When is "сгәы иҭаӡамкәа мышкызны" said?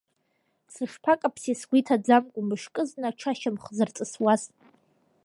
1.59-3.05